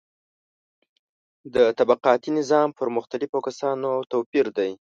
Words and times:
د 1.53 1.55
طبقاتي 1.77 2.31
نظام 2.39 2.69
پر 2.77 2.87
مختلفو 2.97 3.37
کسانو 3.47 3.91
توپیر 4.11 4.45
دی. 4.57 4.71